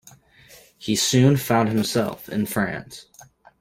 He 0.79 0.95
soon 0.95 1.37
found 1.37 1.69
himself 1.69 2.27
in 2.27 2.47
France. 2.47 3.05